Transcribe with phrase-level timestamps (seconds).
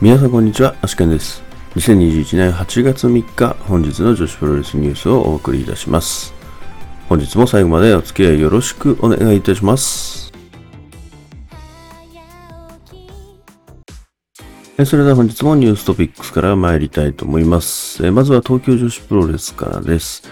[0.00, 1.42] 皆さんこんにちは、アシケンです。
[1.74, 6.32] 2021年8月3日、本日の女子プロレスニュースをお送りいたします。
[7.08, 10.32] 本日も最後までお付き合いよろしくお願いいたします。
[14.86, 18.08] それでは本日もニューストピックスから参りたいと思います。
[18.12, 20.22] まずは東京女子プロレスからです。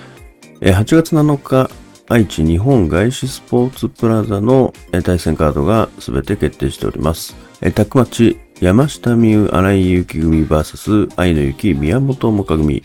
[0.61, 1.69] 8月7日、
[2.09, 4.73] 愛知日本外資スポーツプラザの
[5.03, 7.35] 対戦カードが全て決定しております。
[7.61, 12.83] タックマッチ、山下美優、荒井祐希組 VS 愛の雪、宮本萌歌組。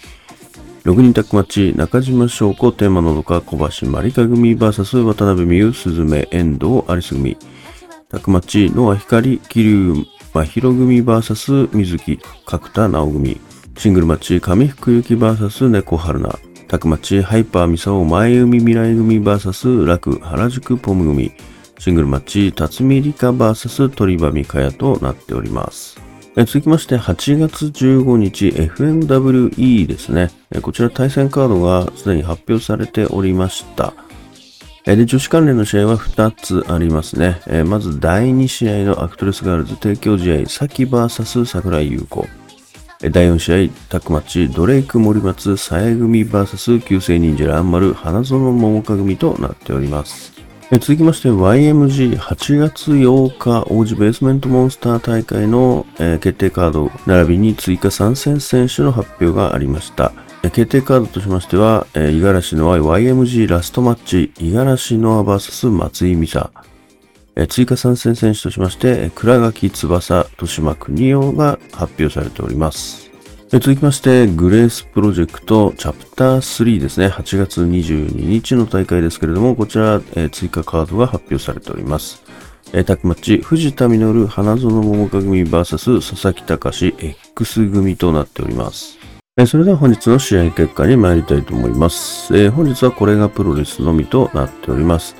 [0.83, 7.37] 6人タックマッチ、中島翔子、天満のどか、小橋まりか組 VS 渡辺美優、鈴芽、遠藤、有栖組。
[8.09, 13.39] タックマッチ、ノア光、桐生、真宙組 VS 水木、角田直組。
[13.77, 16.39] シングルマッチ、上福幸 VS 猫春菜。
[16.67, 21.31] タックマッチ、ハイパーミサオ、前海未来組 VS 楽、原宿ポム組。
[21.81, 25.99] シングルマッチ、辰巳リカ VS 鳥喰かやとなっております。
[26.35, 30.29] 続きまして、8月15日 FMWE ですね。
[30.61, 33.95] こちら対戦カードがすでに発表されておりました。
[34.85, 37.41] で、女子関連の試合は2つありますね。
[37.65, 42.27] まず第2試合のアクトレスガールズ提供試合、 SAKI VS 櫻井裕子。
[42.99, 50.40] 第4試合、タッグマッチ、ドレイク森松、さえ組 VS 旧姓忍者ランマル、花園桃花組となっております。
[50.73, 60.13] え続きまして YMG8 月8日王子ベースメントモンスター大会の、えー決定カード並びに追加参戦選手の発表がありました。
[60.43, 66.51] 決定カードとしましては、えー、五十嵐ノア YMG ラストマッチ、五十嵐ノア VS 松井美沙。
[67.49, 73.10] 追加参戦選手としまして、倉垣翼、豊島邦夫が発表されております。
[73.59, 77.07] 続きまして、グレースプロジェクトチャプター3ですね。
[77.07, 82.23] 8月22日の大会ですけれども、こちら、えー追加カードが発表されております。
[82.71, 88.97] えータックマッチ、藤田実、花園桃香組 VS 佐々木隆 X 組となっております。
[89.35, 92.33] えーそれでは本日の試合結果に参りたいと思います。
[92.33, 95.17] えー本日はこれがプロレスのみとなっております。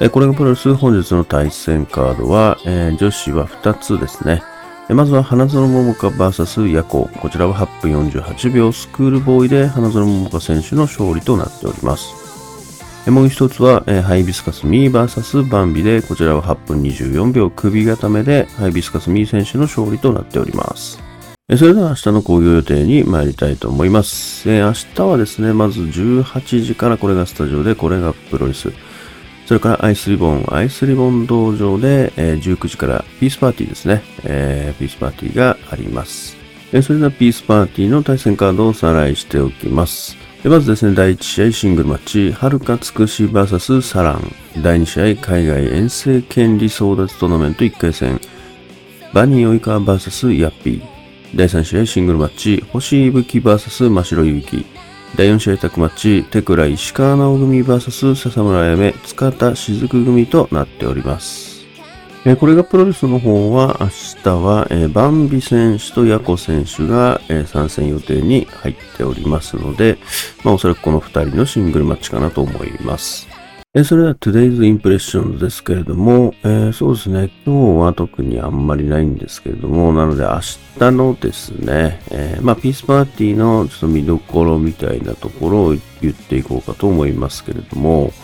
[0.00, 4.42] えーこれがプロレス本日の対戦カードは、えー女子は2つですね。
[4.88, 7.10] まずは花園桃香 VS ヤコ。
[7.20, 13.10] こちらは8分48秒スクールボーイで花園桃香選手の勝利となっております。
[13.10, 21.00] もう一つは、ハイビスカスミー VS バンビで、こちらは8分24秒首固めで、ハイビスカスミー選手の勝利となっております。
[21.56, 24.48] それでは明日の興行予定に参りたいと思います。
[24.48, 28.72] 明日はですね、まず18時からこれがスタジオで、これがプロレス。
[29.46, 34.02] それからアイスリボン、アイスリボン道場で、えー19時からピースパーティーですね。
[34.24, 36.36] えーピースパーティーがあります。
[36.72, 40.16] えそれではピースパーティーの対戦カードをおさらいしておきます。
[40.44, 44.32] まずですね、第1試合シングルマッチ、はるかつくし VS サラン。
[44.62, 48.20] 第2試合、海外遠征権利争奪トーナメント1回戦、
[49.12, 50.82] バニー及川 VS ヤッピー。
[51.36, 54.66] 第3試合シングルマッチ、星井ぶき VS 真白ゆき。
[55.14, 61.64] 第4試合タッグマッチ、手倉石川直組 VS 笹村やめ、塚田雫組となっております。
[62.26, 63.88] えーこれがプロレスの方は、明
[64.22, 69.96] 日は、えーバンビ選手とヤコ選手が、えー参戦予定に入っておりますので、
[70.44, 73.28] まあおそらくこの2人のシングルマッチかなと思います。
[73.78, 80.40] えそれでは Today's Impression ですけれども、えーそうですね、今日は特にあんまりないんですけれども、なので明
[80.78, 88.14] 日のですね、えーまあピースパーティーのちょっと見どころみたいなところを言っていこうかと思いますけれども、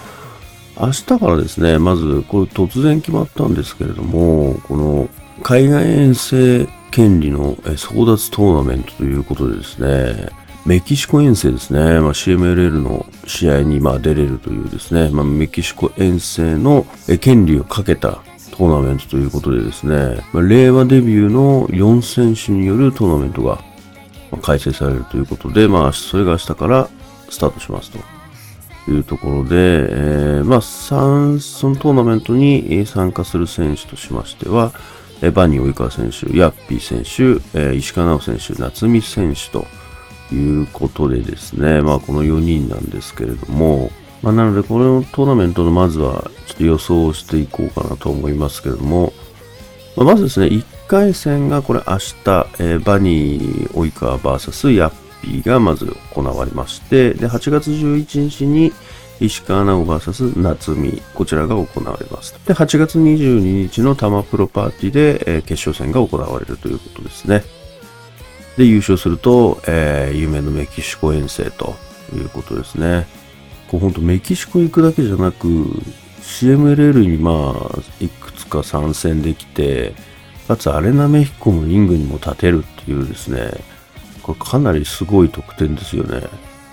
[0.81, 5.11] 明日からですね、まずこれ突然決まったんですけれども、この
[5.43, 10.31] 海外遠征権利の争奪トーナメントということでですね、
[10.65, 16.87] メキシコ遠征ですね、まあ、CMLL の試合にま出れるというですね、まあ、メキシコ遠征の
[17.21, 23.59] 権利をかけたトーナメントということでですね、まあ、令和デビューの4選手によるトーナメントが
[24.41, 26.89] 開催されるということで、まあ、それが明日から
[27.29, 27.99] スタートしますと。
[28.89, 34.73] いうところで、えーまあ、三そのトーナメントに参加する選手としましては、
[35.34, 39.69] バニー及川選手、ヤッピー選手、石川直選手、夏見選手と
[40.32, 43.90] いうことでですね、まあ、この4人なんですけれども、
[44.23, 49.12] まあ、なので、このトーナメントのまずはちょっと予想をしていこうかなと思いますけれども、
[49.96, 52.06] まあまずですね、1回戦がこれ明日、
[52.61, 54.90] えーバニー及川 VS ヤッ
[55.23, 58.73] ピーがまず行われまして、で、8月11日に
[59.20, 62.35] 石川直 VS 夏美、こちらが行われます。
[62.46, 67.43] で、8月22日のタマプロパーティーで、えー決勝戦が行われるということですね。
[68.56, 71.75] で、優勝すると、えー夢のメキシコ遠征と
[72.14, 73.06] いうことですね。
[73.69, 75.46] こう本当メキシコ行くだけじゃなく、
[76.22, 79.94] CMLL にまあ、いくつか参戦できて、
[80.46, 83.52] かつアレナメヒコのリングにも立てるっていうですね、
[84.22, 86.20] これかなりすごい得点ですよね。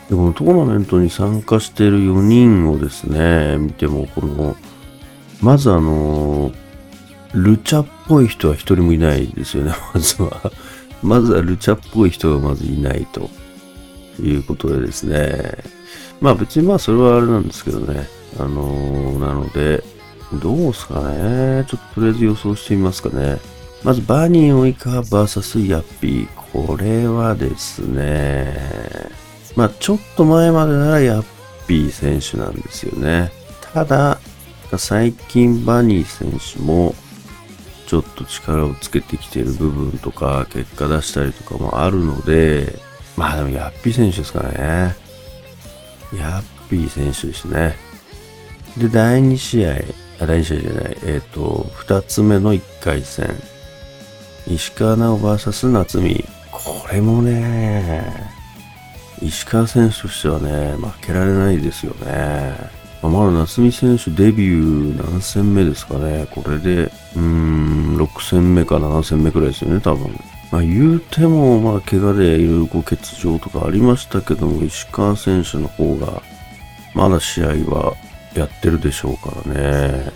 [0.10, 4.56] で、このトーナメントに参加している4人をですね、見ても、この、
[5.42, 6.52] まずあの、
[7.34, 10.52] ルチャっぽい人は一人もいないですよね、 まずは。
[11.02, 13.30] まずはルチャっぽい人がまずいないと
[14.22, 15.58] いうことでですね。
[16.22, 18.08] まあ別にまあそれはあれなんですけどね。
[18.38, 19.84] あのー、なので、
[20.34, 21.66] どうすかね。
[21.68, 23.38] ちょっととりあえず予想してみますかね。
[23.84, 26.28] まずバニーオイカー VS ヤッピー。
[26.52, 28.58] これはですね、
[29.56, 31.24] まあちょっと前までならヤッ
[31.68, 33.32] ピー選手なんですよね。
[33.74, 34.20] ただ、
[34.78, 36.94] 最近バニー選手も
[37.90, 42.78] ちょっと力をつけてきている部分とか結果出したりとかもあるので、
[43.18, 44.96] まあでもヤッピー選手ですからね。
[46.16, 47.76] ヤッピー選手ですね。
[48.78, 49.72] で、第2試合、
[50.20, 53.28] あ、第2試合じゃない、えっ、ー、と、2つ目の1回戦。
[54.46, 56.24] 石川直 VS 夏美。
[56.52, 58.04] これもね、
[59.20, 62.79] 石川選手としてはね、負けられないですよね。
[63.02, 66.28] まだ夏美選手デビュー何戦目ですかね。
[66.32, 70.12] これで、うーん、6戦目か7戦目くらいですよね、多分。
[70.52, 76.22] まあ言うても、まあ怪我でいろいろご欠場とかありましたけども、石川選手の方が、
[76.94, 77.96] まだ試合は
[78.36, 80.12] やってるでしょうからね。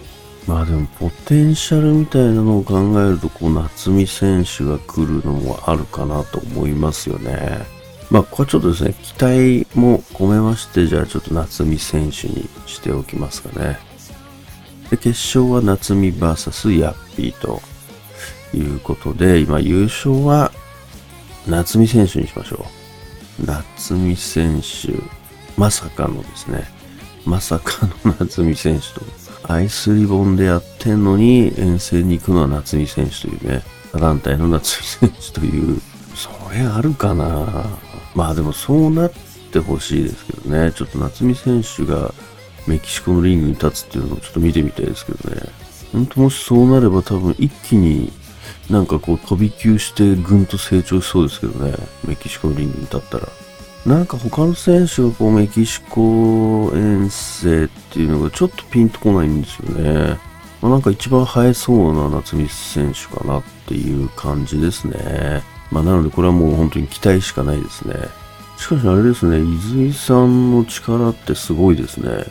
[0.45, 7.82] まあでも、ポテンシャルみたいなのを考えると、こう、夏美選手が来るのもあるかなと思いますよね。
[8.09, 13.79] まあ、ここはちょっとですね、期待も込めまして、じゃあちょっと夏美選手にしておきますかね。
[14.89, 17.61] で、決勝は夏美 VS ヤッピーと
[18.53, 20.51] いうことで、今優勝は
[21.47, 22.65] 夏美選手にしましょ
[23.41, 23.45] う。
[23.45, 24.93] 夏美選手、
[25.57, 26.65] まさかのですね、
[27.25, 33.63] まさかの夏美選手と、アイスリボンでやってんのに遠征に行くのは夏美選手というね、
[33.93, 35.81] 団体の夏美選手という、
[36.15, 37.65] それあるかな？
[38.15, 39.11] まあでもそうなっ
[39.51, 40.71] てほしいですけどね。
[40.71, 42.13] ちょっと夏美選手が
[42.67, 45.41] メキシコのリングに立つっていうのをちょっと見てみたいですけどね。
[45.91, 48.11] 本当もしそうなれば多分一気に
[48.69, 51.75] なんかこう飛び級してぐんと成長しそうですけどね。
[52.07, 53.27] メキシコのリングに立ったら。
[53.85, 60.17] なんか他の選手がこうメキシコ遠征っていうのがちょっとピンとこないんですよね。
[60.61, 65.43] まあ、なんか一番生えそうな夏美選手かなっていう感じですね。
[65.71, 67.95] まあ、なのでこれはもう本当に期待しかないですね。
[68.57, 72.25] しかしあれですね、伊豆井さんの力ってすごいですね。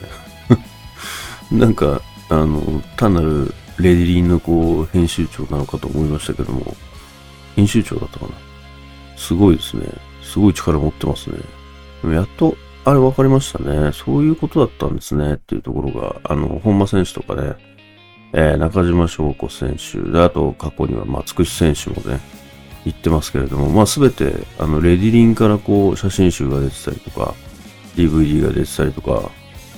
[1.53, 6.75] なんか、あの、単なるレディリーのこう、編集長なのかと思いましたけども、
[7.57, 8.33] 編集長だったかな。
[9.17, 9.87] すごいですね。
[10.23, 11.39] すごい力持ってますね。
[12.15, 13.93] やっと、あれ分かりましたね。
[13.93, 15.35] そういうことだったんですね。
[15.35, 17.55] っていうところが、あの、本間選手とかね、
[18.33, 22.21] えー、中島翔子選手で、あと過去には松口選手もね、
[22.85, 27.35] 言ってますけれども、まあ全て、あの、レディリンからこう、写真集が出てたりとか、
[27.97, 29.31] DVD が出てたりとか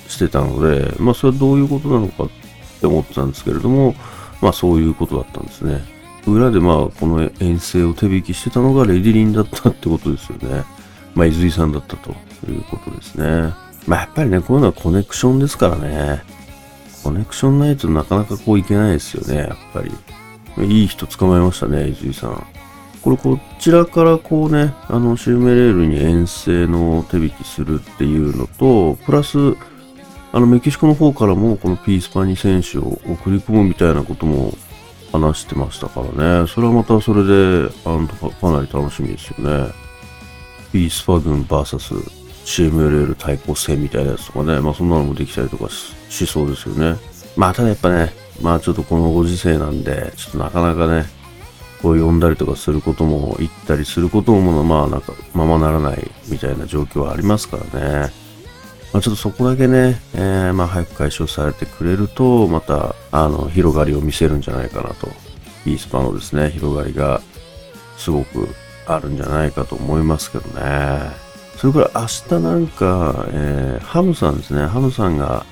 [0.08, 2.28] してたので、まあそれはどういうことなのかっ
[2.80, 3.94] て思ってたんですけれども、
[4.40, 5.82] まあそういうことだったんですね。
[6.26, 10.64] 裏でまあこの遠征を手引きしてたのがレディリンだったってことですよね。
[11.14, 12.10] まあ伊豆井さんだったと
[12.48, 13.52] いうことですね。
[13.86, 16.22] まあやっぱりね、こういうのはコネクションですからね。
[17.02, 19.92] コネクションないとなかなかこういけないですよね、やっぱり。
[20.66, 22.46] いい人捕まえましたね、伊豆井さん。
[23.04, 29.36] これこちらからこうね、あの、シューメレールに遠征の手引きするっていうのと、プラス、
[30.32, 34.54] あの、メキシコの方からもこのピースパニ選手を送り込むみたいなことも
[35.12, 36.48] 話してましたからね。
[36.48, 39.70] それはまたそれで、あの、かなり楽しみですよね。
[40.72, 44.60] ピースパ軍 VS シーム l 対抗戦みたいなやつとかね。
[44.60, 45.68] まあそんなのもできたりとか
[46.08, 46.96] しそうですよね。
[47.36, 51.04] まあただやっぱね、まあちょっとこのご時世なんで、ちょっとなかなかね、
[51.84, 58.10] こう呼んだりとかすることも、行ったりすることも、まあなんか、ままならないみたいな状況はありますからね。
[58.94, 65.08] まあちょっとそこだけね、えー、まあ早く解消されてくれると、また、あの、広がりを見せるんじゃないかなと。
[65.66, 67.20] イースパのですね、広がりが
[67.98, 68.48] すごく
[68.86, 71.10] あるんじゃないかと思いますけどね。
[71.58, 74.64] それから明日なんか、えー、ハムさんですね。
[74.64, 75.44] ハムさんが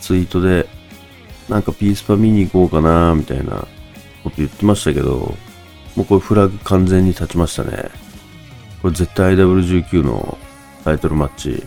[0.00, 0.68] ツイートで、
[1.48, 3.66] なんかピースパ見に行こうかな、みたいな
[4.22, 5.34] こと言ってましたけど、
[5.96, 7.90] もうこれフラグ完全に立ちましたね。
[8.82, 10.38] これ絶対 IW19 の
[10.84, 11.64] タイトルマッチ、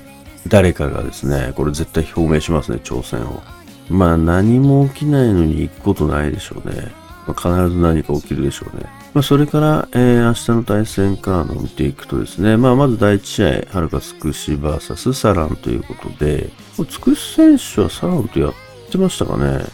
[0.47, 3.41] 誰かがですね、これ絶対表明しますね、挑戦を。
[3.89, 6.91] まあ何も起きないのに行くことないでしょうね。
[7.25, 8.85] まあ、必ず何か起きるでしょうね。
[9.13, 18.53] まあそれから、えー、明日の対戦カードを見ていくとですね、まあまず第1試合、はるかつくし VS サランということで、これつくし選手はサランとやっ
[18.89, 19.65] てましたかね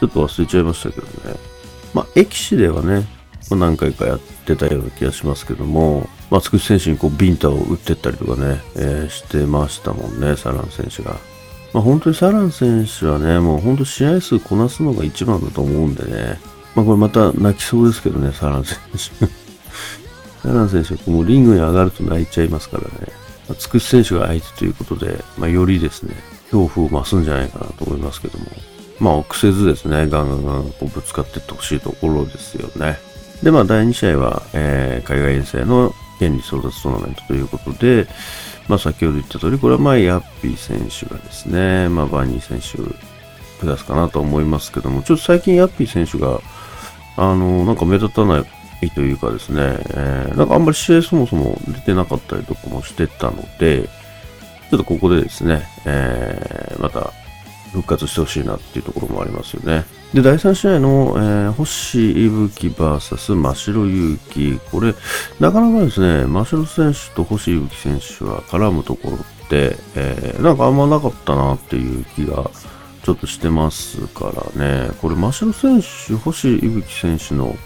[0.00, 1.36] ちょっと忘れちゃいましたけどね。
[1.94, 3.06] まあ、駅士ではね、
[3.56, 11.16] 何回かやってたような気がしますけども、松口選手にこうビンタを打ってったりとかね、えー、してましたもんね、サラン選手が。
[11.72, 16.38] まあ、本当にサラン選手はね、もう本当試合数こなすのが一番だと思うんでね、
[16.74, 19.26] まあこれまた泣きそうですけどね、サラン選手。
[20.42, 23.12] サラン選手はもうリングに上がると泣いちゃいますからね。
[23.48, 26.14] まあ、つくし選手が相手ということで、まあ、よりですね、
[26.50, 28.46] 恐怖を増すんじゃないかなと思いますけども。
[29.00, 32.98] まあ、臆せずですね、ガンガンガンこうぶつかっていってほしいところですよね。
[33.42, 38.06] で、まあ、第2試合は、えー、海外遠征の権利争奪トーナメントということで、
[38.68, 42.78] まあ、先ほど言った通り、これはまあ、ヤッピー選手がですね、まあ、バーニー選手、
[43.64, 46.40] 下すかなと思いますけども、ちょっと最近ヤッピー選手が、
[47.16, 48.44] あの、なんか目立たな
[48.82, 53.88] いというかですね、えー、なんかあんまり試合そもそも出てなかったりとかもしてたので、
[54.70, 57.12] ちょっとここでですね、えー、また
[57.72, 59.84] 復活してほしいなっていうところもありますよね。
[60.14, 64.58] で、第3試合の、えー、星いぶき VS 真城勇気。
[64.70, 64.94] これ、
[65.38, 72.50] なかなかですね、真城選手と星いぶき選手は絡むところって、えー、なんかあんまなかったなっていう気が
[73.02, 74.90] ちょっとしてますからね。
[75.02, 77.56] これ、真城選手、星いぶき選手の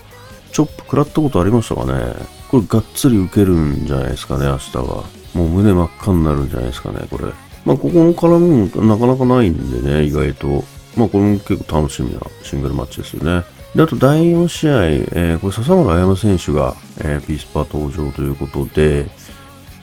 [0.53, 2.15] チョップ食らったことありましたかね
[2.51, 5.05] これ、がっつり受けるんじゃないですかね、明日は。
[5.35, 7.25] もう胸真っ赤になるんじゃないですかね、これ。
[7.65, 10.65] まあ、ここの絡みもなかなかないんでね、意外と。
[10.97, 13.45] まあ、これも結構楽しみなシングルマッチですよね。
[13.75, 19.07] で、あと第4試合、えー、これ笹村彩乃選手が、えー、ピースパ登場ということで、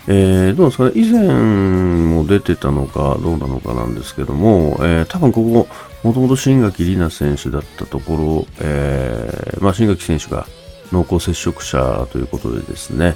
[0.08, 5.68] えー、どうですかね、以前も出てたのかどうなのかなんですけども、えー、多分ここ、
[6.04, 10.48] もともと新垣里奈選手だったところ、えー、まあ、新垣選手が
[10.92, 13.16] 濃厚接触者ということでですね、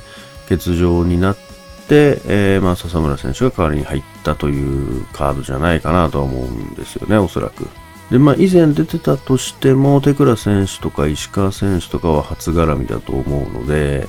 [0.50, 1.43] 欠場になって、
[1.92, 7.68] えー、まあ、笹村選手が代わりに入ったというカードじゃないかなとは思うんですよね、おそらく。
[8.12, 14.08] で、まあ、以前出てたとしても、手倉選手とか石川選手とかは初絡みだと思うので、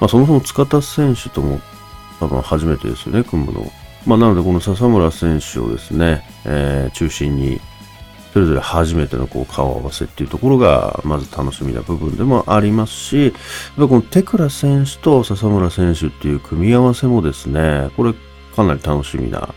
[0.00, 1.60] まあ、そもそも塚田選手とも
[2.20, 3.70] 多分初めてですよね、組むの。
[4.06, 7.60] まあ、なので、この笹村選手をですね、えー、中心に、
[8.36, 13.32] それぞれ初めてのこう顔合わせっていうところが、まず楽しみな部分でもありますし、
[13.78, 18.12] この手倉選手と笹村選手っていう組み合わせもですね、これ
[18.54, 19.54] かなり楽しみな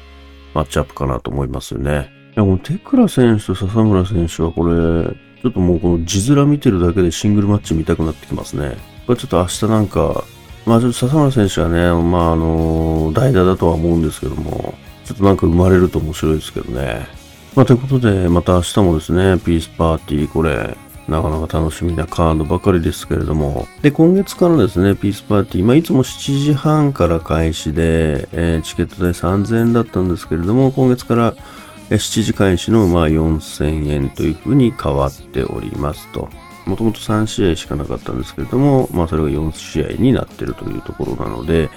[0.53, 2.09] マッチアップかなと思いますよね。
[2.37, 4.73] いや、この手倉選手と笹村選手はこれ、
[5.41, 8.77] ちょっともうこの字面見てるだけでシングルマッチ見たくなってきますね。
[9.05, 10.23] これちょっと明日なんか、
[10.65, 17.18] まあちょっと笹村選手はね、まああの、代打だとは思うんですけども、ちょっとなんか生まれると面白いですけどね。
[17.59, 20.77] まあということで、また明日もですね、ピースパーティー、これ、
[21.09, 23.67] なかなか楽しみなカードばかりですけれども。
[23.81, 31.33] で、今月からですね、ピースパーティー、まあ、いつも7時半から開始で、えー、チケット代3000円だったんですけれども、今月から
[31.89, 36.29] 7時開始のまあ4000円というふうに変わっておりますと。
[36.65, 41.69] もともと3試合しかなかったんですけれども、まあそれが4試合になっているというところなので、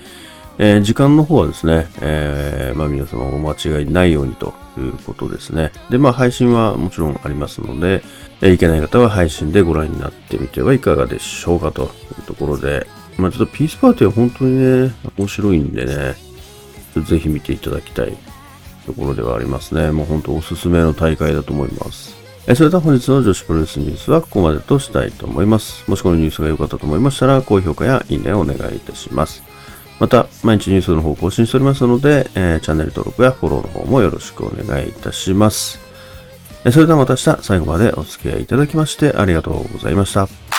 [0.65, 5.73] えー、時間の方はですね、えー、まあ皆様お間違いないようにということですね。
[5.91, 8.05] で、まあ配信はもちろんありますので、
[8.41, 11.87] えー、いけない方は配信でご覧になってみてはいかがでしょうかとい
[12.21, 16.15] うところで、まあちょっとピースパーティーは本当にね、面白いんでね、
[16.95, 18.17] ぜひ見ていただきたい
[18.87, 19.91] ところではありますね。
[19.91, 22.15] もう本当おすすめの大会だと思います。
[22.47, 25.91] えそれでは本日の女子プロレスニュースはここまでとしたいと思います。
[25.91, 29.43] もしこのニュースが良かったと思いましたら、高評価やいいねをお願いいたします。
[30.03, 35.79] また、毎日ニュースの方更新しておりますので、えー、チャンネル登録やフォローの方もよろしくお願いいたします。
[36.73, 40.52] それではまた明日最後までお付き合いいただきましてありがとうございました。